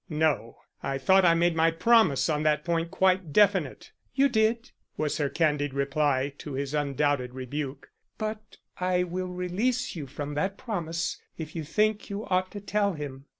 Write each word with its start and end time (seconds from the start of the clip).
"No. 0.09 0.57
I 0.81 0.97
thought 0.97 1.23
I 1.25 1.35
made 1.35 1.55
my 1.55 1.69
promise 1.69 2.27
on 2.27 2.41
that 2.41 2.65
point 2.65 2.89
quite 2.89 3.31
definite." 3.31 3.91
"You 4.15 4.29
did," 4.29 4.71
was 4.97 5.17
her 5.19 5.29
candid 5.29 5.75
reply 5.75 6.33
to 6.39 6.53
his 6.53 6.73
undoubted 6.73 7.35
rebuke. 7.35 7.91
"But 8.17 8.57
I 8.79 9.03
will 9.03 9.27
release 9.27 9.95
you 9.95 10.07
from 10.07 10.33
that 10.33 10.57
promise 10.57 11.21
if 11.37 11.55
you 11.55 11.63
think 11.63 12.09
you 12.09 12.25
ought 12.25 12.49
to 12.53 12.59
tell 12.61 12.93
him." 12.93 13.25